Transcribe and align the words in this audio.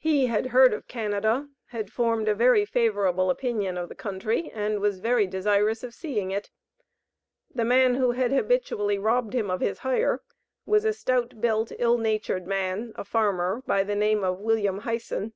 He 0.00 0.26
had 0.26 0.46
heard 0.46 0.72
of 0.74 0.88
Canada, 0.88 1.48
had 1.66 1.88
formed 1.92 2.26
a 2.26 2.34
very 2.34 2.64
favorable 2.64 3.30
opinion 3.30 3.78
of 3.78 3.88
the 3.88 3.94
country 3.94 4.50
and 4.52 4.80
was 4.80 4.98
very 4.98 5.24
desirous 5.24 5.84
of 5.84 5.94
seeing 5.94 6.32
it. 6.32 6.50
The 7.54 7.64
man 7.64 7.94
who 7.94 8.10
had 8.10 8.32
habitually 8.32 8.98
robbed 8.98 9.34
him 9.34 9.52
of 9.52 9.60
his 9.60 9.78
hire, 9.78 10.20
was 10.66 10.84
a 10.84 10.92
"stout 10.92 11.40
built, 11.40 11.70
ill 11.78 11.96
natured 11.96 12.44
man," 12.44 12.92
a 12.96 13.04
farmer, 13.04 13.62
by 13.64 13.84
the 13.84 13.94
name 13.94 14.24
of 14.24 14.40
William 14.40 14.78
Hyson. 14.78 15.32